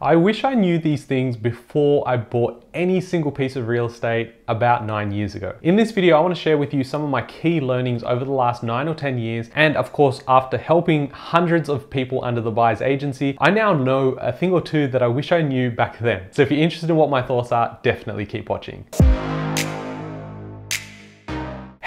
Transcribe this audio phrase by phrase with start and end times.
[0.00, 4.32] I wish I knew these things before I bought any single piece of real estate
[4.46, 5.56] about nine years ago.
[5.62, 8.30] In this video, I wanna share with you some of my key learnings over the
[8.30, 9.50] last nine or 10 years.
[9.56, 14.10] And of course, after helping hundreds of people under the buyer's agency, I now know
[14.20, 16.28] a thing or two that I wish I knew back then.
[16.30, 18.84] So if you're interested in what my thoughts are, definitely keep watching.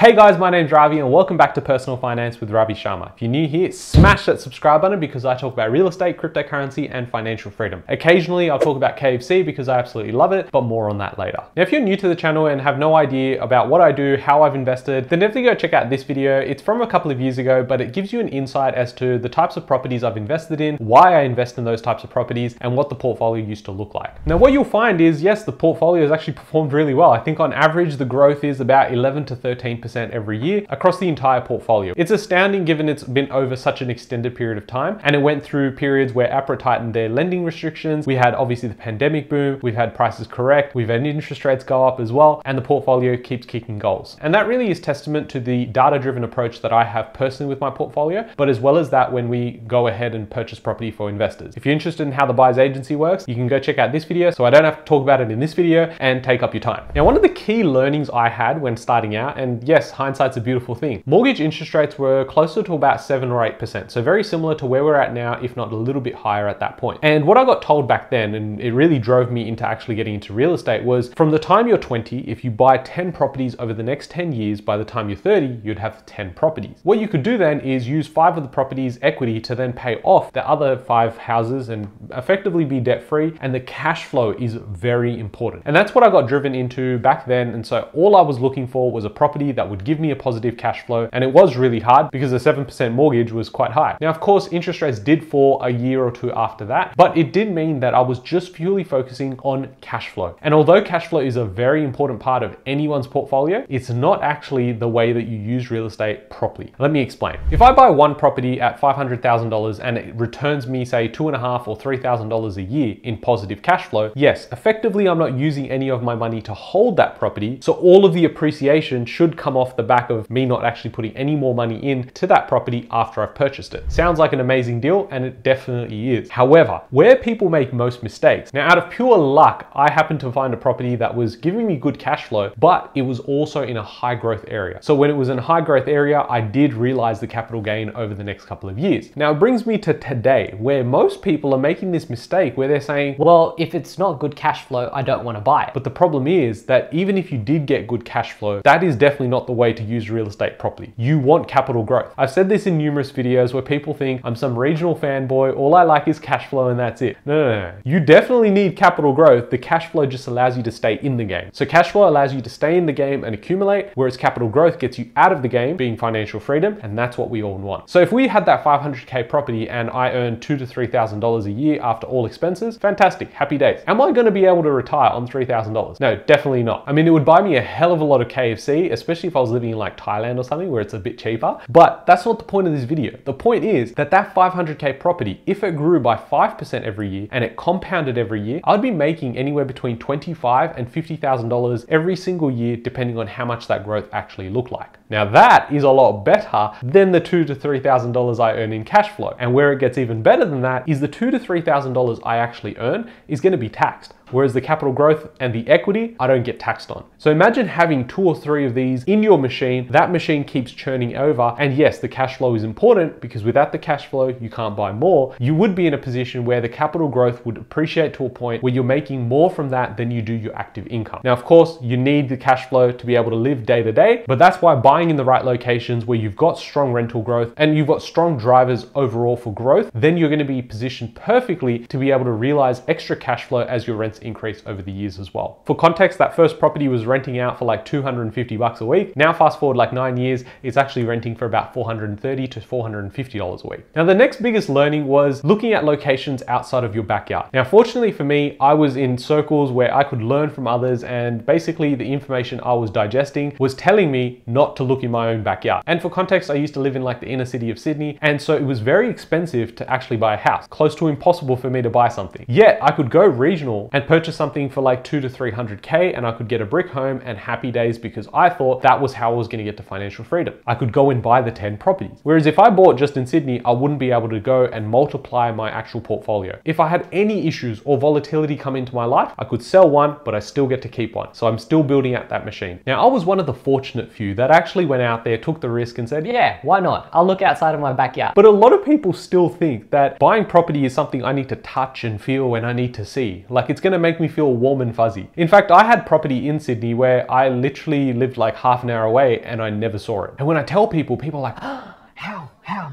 [0.02, 3.13] Hey guys, my name's Ravi and welcome back to Personal Finance with Ravi Sharma.
[3.13, 6.89] If you're new here, smash that subscribe button because I talk about real estate, cryptocurrency,
[6.91, 7.83] and financial freedom.
[7.88, 11.43] Occasionally, I'll talk about KFC because I absolutely love it, but more on that later.
[11.55, 14.18] Now, if you're new to the channel and have no idea about what I do,
[14.18, 16.39] how I've invested, then definitely go check out this video.
[16.39, 19.19] It's from a couple of years ago, but it gives you an insight as to
[19.19, 22.55] the types of properties I've invested in, why I invest in those types of properties,
[22.61, 24.25] and what the portfolio used to look like.
[24.25, 27.11] Now, what you'll find is, yes, the portfolio has actually performed really well.
[27.11, 31.07] I think on average, the growth is about 11 to 13% every year across the
[31.07, 31.93] entire portfolio.
[31.97, 35.44] It's astounding given it's been over such an extended period of time and it went
[35.44, 38.05] through periods where APRA tightened their lending restrictions.
[38.05, 41.88] We had obviously the pandemic boom, we've had prices correct, we've had interest rates go
[41.88, 44.17] up as well, and the portfolio keeps kicking goals.
[44.21, 47.69] And that really is testament to the data-driven approach that I have personally with my
[47.69, 51.55] portfolio, but as well as that when we go ahead and purchase property for investors.
[51.55, 54.03] If you're interested in how the buyer's agency works, you can go check out this
[54.03, 56.53] video so I don't have to talk about it in this video and take up
[56.53, 56.88] your time.
[56.95, 60.37] Now, one of the key learnings I had when starting out, and yes, hindsight hindsight's
[60.37, 61.01] a beautiful thing.
[61.07, 63.89] Mortgage interest rates were closer to about seven or 8%.
[63.89, 66.59] So very similar to where we're at now, if not a little bit higher at
[66.59, 66.99] that point.
[67.01, 70.13] And what I got told back then, and it really drove me into actually getting
[70.13, 73.73] into real estate was from the time you're 20, if you buy 10 properties over
[73.73, 76.77] the next 10 years, by the time you're 30, you'd have 10 properties.
[76.83, 80.01] What you could do then is use five of the properties equity to then pay
[80.03, 83.35] off the other five houses and effectively be debt free.
[83.41, 85.63] And the cash flow is very important.
[85.66, 87.55] And that's what I got driven into back then.
[87.55, 90.16] And so all I was looking for was a property that would give me a
[90.16, 91.09] positive cash flow.
[91.11, 93.97] And it was really hard because the 7% mortgage was quite high.
[94.00, 97.33] Now, of course, interest rates did fall a year or two after that, but it
[97.33, 100.36] did mean that I was just purely focusing on cash flow.
[100.41, 104.73] And although cash flow is a very important part of anyone's portfolio, it's not actually
[104.73, 106.74] the way that you use real estate properly.
[106.78, 107.38] Let me explain.
[107.50, 111.40] If I buy one property at $500,000 and it returns me, say, two and a
[111.40, 115.90] half or $3,000 a year in positive cash flow, yes, effectively, I'm not using any
[115.90, 117.59] of my money to hold that property.
[117.62, 121.16] So all of the appreciation should come off the back of me not actually putting
[121.16, 123.89] any more money in to that property after I've purchased it.
[123.91, 126.29] Sounds like an amazing deal and it definitely is.
[126.31, 130.53] However, where people make most mistakes, now out of pure luck, I happened to find
[130.53, 133.83] a property that was giving me good cash flow, but it was also in a
[133.83, 134.79] high growth area.
[134.81, 137.91] So when it was in a high growth area, I did realize the capital gain
[137.91, 139.16] over the next couple of years.
[139.16, 142.81] Now it brings me to today where most people are making this mistake where they're
[142.81, 145.73] saying, well, if it's not good cash flow, I don't want to buy it.
[145.73, 148.95] But the problem is that even if you did get good cash flow, that is
[148.95, 150.94] definitely not the way to use real estate properly.
[150.97, 152.13] You want capital growth.
[152.18, 155.84] I've said this in numerous videos where people think I'm some regional fanboy, all I
[155.84, 157.18] like is cash flow and that's it.
[157.25, 157.74] No, no, no.
[157.84, 159.50] You definitely need capital growth.
[159.50, 161.50] The cash flow just allows you to stay in the game.
[161.53, 164.80] So cash flow allows you to stay in the game and accumulate, whereas capital growth
[164.80, 167.90] gets you out of the game, being financial freedom, and that's what we all want.
[167.90, 171.81] So if we had that 500K property and I earned two to $3,000 a year
[171.81, 173.81] after all expenses, fantastic, happy days.
[173.88, 176.00] Am I gonna be able to retire on $3,000?
[176.00, 176.84] No, definitely not.
[176.88, 179.36] I mean, it would buy me a hell of a lot of KFC, especially if
[179.38, 181.58] I was living in like Thailand or something where it's a bit cheaper.
[181.69, 183.18] But that's not the point of this video.
[183.24, 187.44] The point is that that 500K property, if it grew by 5% every year and
[187.44, 192.75] it compounded every year, I'd be making anywhere between 25 and $50,000 every single year,
[192.75, 194.97] depending on how much that growth actually looked like.
[195.09, 199.09] Now that is a lot better than the two to $3,000 I earn in cash
[199.12, 199.36] flow.
[199.40, 202.78] And where it gets even better than that is the two to $3,000 I actually
[202.78, 206.59] earn is gonna be taxed whereas the capital growth and the equity I don't get
[206.59, 207.06] taxed on.
[207.18, 211.16] So imagine having two or three of these in your machine, that machine keeps churning
[211.16, 214.75] over, and yes, the cash flow is important because without the cash flow, you can't
[214.75, 215.36] buy more.
[215.40, 218.64] You would be in a position where the capital growth would appreciate to a point
[218.64, 221.22] where you're making more from that than you do your active income.
[221.24, 223.92] Now, of course, you need the cash flow to be able to live day to
[223.92, 227.53] day, but that's why buying in the right locations where you've got strong rental growth
[227.58, 231.98] and you've got strong drivers overall for growth, then you're gonna be positioned perfectly to
[231.98, 235.33] be able to realize extra cash flow as your rents increase over the years as
[235.33, 235.62] well.
[235.65, 239.15] For context, that first property was renting out for like 250 bucks a week.
[239.15, 243.68] Now fast forward like nine years, it's actually renting for about 430 to $450 a
[243.68, 243.85] week.
[243.95, 247.47] Now the next biggest learning was looking at locations outside of your backyard.
[247.53, 251.45] Now fortunately for me, I was in circles where I could learn from others and
[251.45, 255.44] basically the information I was digesting was telling me not to look in my own
[255.44, 255.83] backyard.
[255.88, 258.41] And for context, I used to live in like the inner city of Sydney and
[258.41, 261.81] so it was very expensive to actually buy a house, close to impossible for me
[261.81, 262.45] to buy something.
[262.47, 266.34] Yet I could go regional and purchase something for like two to 300K and I
[266.34, 269.38] could get a brick home and happy days because I thought that was how I
[269.38, 270.54] was gonna get to financial freedom.
[270.68, 272.19] I could go and buy the 10 properties.
[272.24, 275.50] Whereas if I bought just in Sydney, I wouldn't be able to go and multiply
[275.54, 276.60] my actual portfolio.
[276.66, 280.18] If I had any issues or volatility come into my life, I could sell one,
[280.25, 281.34] but I still get to keep one.
[281.34, 282.81] So I'm still building out that machine.
[282.86, 285.69] Now, I was one of the fortunate few that actually went out there, took the
[285.69, 287.10] risk and said, Yeah, why not?
[287.13, 288.34] I'll look outside of my backyard.
[288.36, 291.56] but a lot of people still think that buying property is something I need to
[291.56, 293.46] touch and feel and I need to see.
[293.48, 295.30] Like it's gonna make me feel warm and fuzzy.
[295.36, 299.06] In fact, I had property in Sydney where I literally lived like half an hour
[299.06, 300.33] away and I never saw it.
[300.39, 301.59] And when I tell people, people are like?
[301.59, 301.69] How?
[301.69, 301.90] Ah,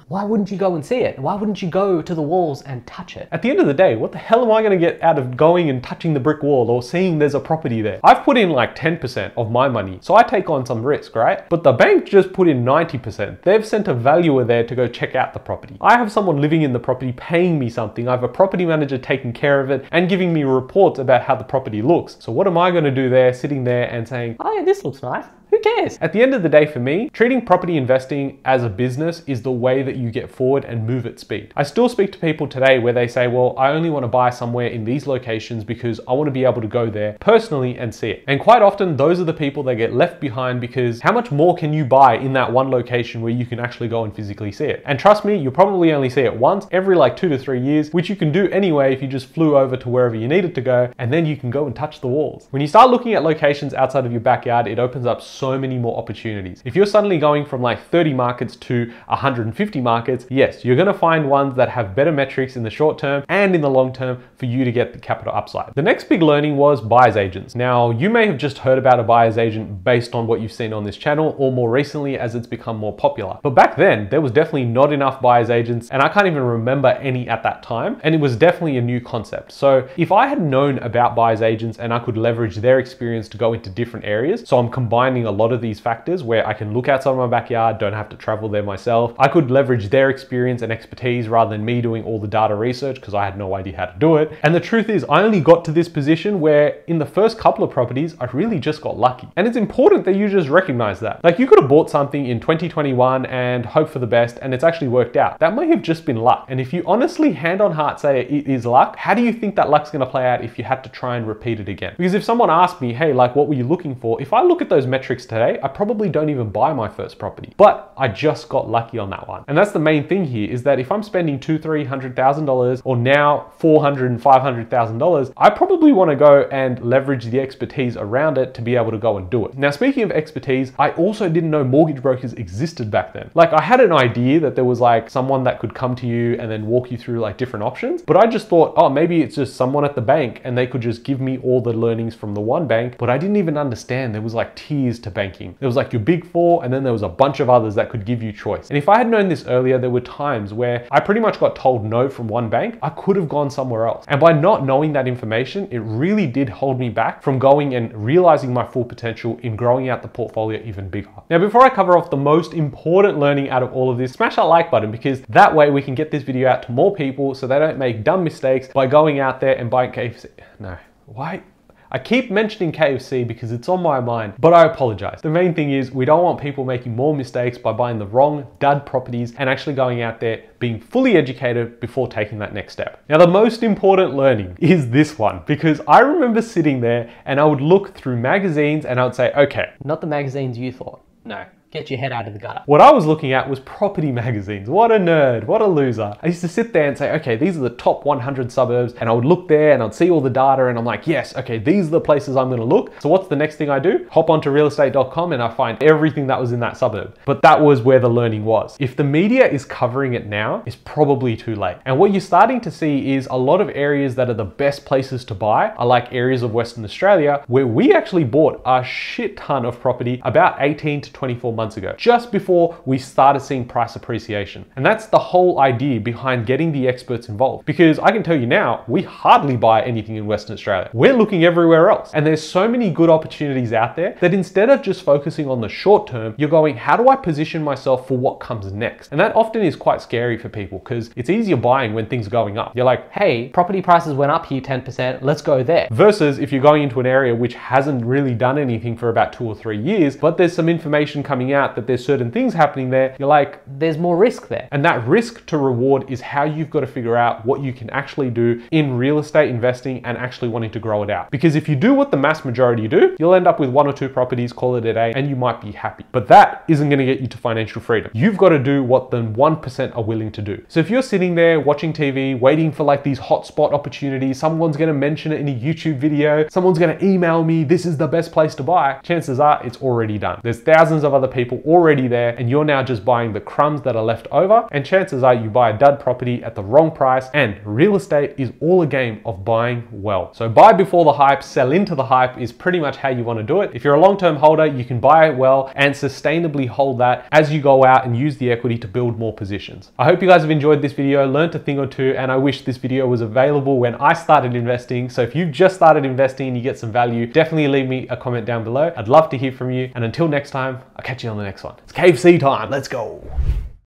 [0.08, 1.18] Why wouldn't you go and see it?
[1.18, 3.28] Why wouldn't you go to the walls and touch it?
[3.30, 5.36] At the end of the day, what the hell am I to get out of
[5.36, 8.00] going and touching the brick wall or seeing there's a property there?
[8.02, 11.46] I've put in like 10% of my money, so I take on some risk, right?
[11.50, 13.42] But the bank just put in 90%.
[13.42, 15.76] They've sent a valuer there to go check out the property.
[15.82, 18.08] I have someone living in the property paying me something.
[18.08, 21.34] I have a property manager taking care of it and giving me reports about how
[21.34, 22.16] the property looks.
[22.20, 25.02] So what am I to do there, sitting there and saying, Oh, yeah, this looks
[25.02, 25.26] nice.
[25.58, 25.98] Who cares?
[26.00, 29.42] at the end of the day, for me, treating property investing as a business is
[29.42, 31.52] the way that you get forward and move at speed.
[31.56, 34.30] I still speak to people today where they say, Well, I only want to buy
[34.30, 37.94] somewhere in these locations because I want to be able to go there personally and
[37.94, 38.24] see it.
[38.26, 41.56] And quite often, those are the people that get left behind because how much more
[41.56, 44.66] can you buy in that one location where you can actually go and physically see
[44.66, 44.82] it?
[44.86, 47.92] And trust me, you'll probably only see it once every like two to three years,
[47.92, 50.60] which you can do anyway if you just flew over to wherever you needed to
[50.60, 52.46] go, and then you can go and touch the walls.
[52.50, 55.78] When you start looking at locations outside of your backyard, it opens up so many
[55.78, 56.60] more opportunities.
[56.64, 61.30] If you're suddenly going from like 30 markets to 150 markets, yes, you're gonna find
[61.30, 64.46] ones that have better metrics in the short term and in the long term for
[64.46, 65.72] you to get the capital upside.
[65.74, 67.54] The next big learning was buyer's agents.
[67.54, 70.72] Now, you may have just heard about a buyer's agent based on what you've seen
[70.72, 73.38] on this channel or more recently as it's become more popular.
[73.42, 76.88] But back then, there was definitely not enough buyer's agents and I can't even remember
[76.88, 78.00] any at that time.
[78.02, 79.52] And it was definitely a new concept.
[79.52, 83.36] So if I had known about buyer's agents and I could leverage their experience to
[83.36, 86.74] go into different areas, so I'm combining a lot of these factors where I can
[86.74, 89.14] look outside my backyard, don't have to travel there myself.
[89.18, 92.96] I could leverage their experience and expertise rather than me doing all the data research
[92.96, 94.32] because I had no idea how to do it.
[94.42, 97.64] And the truth is, I only got to this position where in the first couple
[97.64, 99.28] of properties, I really just got lucky.
[99.36, 101.22] And it's important that you just recognize that.
[101.22, 104.64] Like you could have bought something in 2021 and hope for the best and it's
[104.64, 105.38] actually worked out.
[105.38, 106.46] That may have just been luck.
[106.48, 109.54] And if you honestly hand on heart say it is luck, how do you think
[109.56, 111.94] that luck's gonna play out if you had to try and repeat it again?
[111.96, 114.20] Because if someone asked me, hey, like what were you looking for?
[114.20, 117.52] If I look at those metrics today, I probably don't even buy my first property.
[117.56, 119.44] But I just got lucky on that one.
[119.48, 122.44] And that's the main thing here is that if I'm spending two, three hundred thousand
[122.46, 126.48] dollars or now four hundred and five hundred thousand dollars, I probably want to go
[126.52, 129.56] and leverage the expertise around it to be able to go and do it.
[129.56, 133.30] Now, speaking of expertise, I also didn't know mortgage brokers existed back then.
[133.34, 136.36] Like I had an idea that there was like someone that could come to you
[136.38, 139.36] and then walk you through like different options, but I just thought, oh, maybe it's
[139.36, 142.34] just someone at the bank and they could just give me all the learnings from
[142.34, 145.56] the one bank, but I didn't even understand there was like tiers to banking.
[145.58, 147.90] There was like your big four and then there was a bunch of others that
[147.90, 148.68] could give you choice.
[148.68, 151.56] And if I had known this earlier, there were times where I pretty much got
[151.56, 152.78] told no from one bank.
[152.82, 154.04] I could have gone somewhere else.
[154.08, 157.92] And by not knowing that information, it really did hold me back from going and
[157.94, 161.10] realizing my full potential in growing out the portfolio even bigger.
[161.30, 164.36] Now, before I cover off the most important learning out of all of this, smash
[164.36, 167.34] that like button because that way we can get this video out to more people
[167.34, 170.26] so they don't make dumb mistakes by going out there and buying KFC.
[170.58, 170.76] No,
[171.06, 171.42] why?
[171.90, 175.20] I keep mentioning KFC because it's on my mind, but I apologize.
[175.22, 178.46] The main thing is we don't want people making more mistakes by buying the wrong
[178.60, 183.02] dud properties and actually going out there being fully educated before taking that next step.
[183.08, 187.44] Now, the most important learning is this one because I remember sitting there and I
[187.44, 191.00] would look through magazines and I would say, okay, Not the magazines you thought.
[191.24, 191.46] No.
[191.70, 192.62] Get your head out of the gutter.
[192.64, 194.70] What I was looking at was property magazines.
[194.70, 196.16] What a nerd, what a loser.
[196.22, 199.08] I used to sit there and say, okay, these are the top 100 suburbs, and
[199.08, 201.58] I would look there and I'd see all the data, and I'm like, yes, okay,
[201.58, 202.98] these are the places I'm gonna look.
[203.02, 204.06] So what's the next thing I do?
[204.12, 207.14] Hop onto realestate.com and I find everything that was in that suburb.
[207.26, 208.74] But that was where the learning was.
[208.80, 211.76] If the media is covering it now, it's probably too late.
[211.84, 214.86] And what you're starting to see is a lot of areas that are the best
[214.86, 219.36] places to buy are like areas of Western Australia where we actually bought a shit
[219.36, 223.94] ton of property about 18 to 24 months ago, just before we started seeing price
[223.96, 224.64] appreciation.
[224.76, 227.66] And that's the whole idea behind getting the experts involved.
[227.66, 230.88] Because I can tell you now, we hardly buy anything in Western Australia.
[230.92, 232.10] We're looking everywhere else.
[232.14, 235.68] And there's so many good opportunities out there that instead of just focusing on the
[235.68, 239.10] short term, you're going, how do I position myself for what comes next?
[239.10, 242.30] And that often is quite scary for people because it's easier buying when things are
[242.30, 242.72] going up.
[242.76, 245.22] You're like, Hey, property prices went up here 10%.
[245.22, 245.88] Let's go there.
[245.90, 249.44] versus if you're going into an area which hasn't really done anything for about two
[249.44, 252.90] or three years, but there's some information coming finding out that there's certain things happening
[252.90, 254.68] there, you're like, There's more risk there.
[254.72, 257.90] and that risk to reward is how you've got to figure out what you can
[257.90, 261.30] actually do in real estate investing and actually wanting to grow it out.
[261.30, 263.92] Because if you do what the mass majority do, you'll end up with one or
[263.92, 266.04] two properties, call it a day, and you might be happy.
[266.12, 268.10] But that isn't going to get you to financial freedom.
[268.14, 270.56] You've got to do what the 1% are willing to do.
[270.68, 274.88] So if you're sitting there watching TV, waiting for like these hotspot opportunities, someone's going
[274.88, 278.06] to mention it in a YouTube video, someone's going to email me, this is the
[278.06, 280.40] best place to buy, chances are it's already done.
[280.42, 283.96] There's thousands of other people already there, and you're now just buying the crumbs that
[283.96, 284.66] are left over.
[284.72, 287.26] And chances are you buy a dud property at the wrong price.
[287.34, 290.32] And real estate is all a game of buying well.
[290.34, 293.38] So buy before the hype, sell into the hype is pretty much how you want
[293.38, 293.70] to do it.
[293.74, 297.26] If you're a long term holder, you can buy it well and sustainably hold that
[297.32, 299.92] as you go out and use the equity to build more positions.
[299.98, 302.36] I hope you guys have enjoyed this video, learned a thing or two, and I
[302.36, 305.08] wish this video was available when I started investing.
[305.08, 308.16] So if you've just started investing and you get some value, definitely leave me a
[308.16, 308.92] comment down below.
[308.96, 309.90] I'd love to hear from you.
[309.94, 311.76] And until next time, I'll catch you on the next one.
[311.84, 312.70] It's KFC time.
[312.70, 313.22] Let's go.